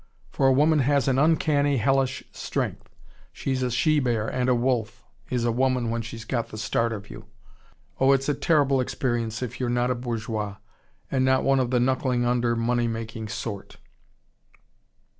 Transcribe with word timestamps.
For 0.31 0.47
a 0.47 0.51
woman 0.51 0.79
has 0.79 1.07
an 1.07 1.19
uncanny, 1.19 1.77
hellish 1.77 2.23
strength 2.31 2.89
she's 3.31 3.61
a 3.61 3.69
she 3.69 3.99
bear 3.99 4.27
and 4.27 4.49
a 4.49 4.55
wolf, 4.55 5.03
is 5.29 5.45
a 5.45 5.51
woman 5.51 5.91
when 5.91 6.01
she's 6.01 6.25
got 6.25 6.47
the 6.47 6.57
start 6.57 6.91
of 6.91 7.11
you. 7.11 7.25
Oh, 7.99 8.11
it's 8.11 8.27
a 8.27 8.33
terrible 8.33 8.81
experience, 8.81 9.43
if 9.43 9.59
you're 9.59 9.69
not 9.69 9.91
a 9.91 9.95
bourgeois, 9.95 10.55
and 11.11 11.23
not 11.23 11.43
one 11.43 11.59
of 11.59 11.69
the 11.69 11.79
knuckling 11.79 12.25
under 12.25 12.55
money 12.55 12.87
making 12.87 13.27
sort." 13.27 13.77